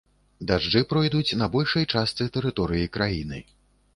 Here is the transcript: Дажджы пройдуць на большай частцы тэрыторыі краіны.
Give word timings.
Дажджы 0.51 0.79
пройдуць 0.93 1.37
на 1.41 1.49
большай 1.57 1.85
частцы 1.93 2.27
тэрыторыі 2.37 2.91
краіны. 2.97 3.43